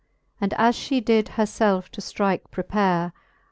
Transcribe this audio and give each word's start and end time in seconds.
And 0.41 0.55
as 0.55 0.75
fhe 0.77 1.05
did 1.05 1.27
her 1.37 1.43
felfe 1.45 1.89
to 1.89 2.01
ftrike 2.01 2.49
prepare. 2.49 3.13